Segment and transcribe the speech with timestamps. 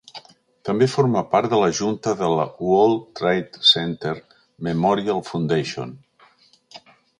[0.69, 4.15] També forma part de la junta de la World Trade Center
[4.71, 5.97] Memorial Foundation.